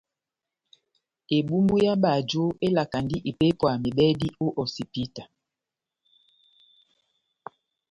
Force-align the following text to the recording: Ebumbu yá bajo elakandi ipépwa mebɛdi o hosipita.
Ebumbu 1.37 1.75
yá 1.85 1.93
bajo 2.03 2.43
elakandi 2.67 3.17
ipépwa 3.29 3.71
mebɛdi 3.83 4.27
o 4.45 4.47
hosipita. 4.55 5.23